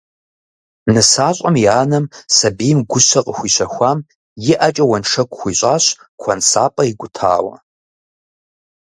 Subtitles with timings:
[0.93, 2.05] Нысащӏэм и анэм,
[2.35, 3.99] сэбийм гущэ къыхуищэхуам,
[4.51, 5.85] и ӏэкӏэ уэншэку хуищӏащ
[6.21, 7.55] куэнсапӏэ икӏутауэ.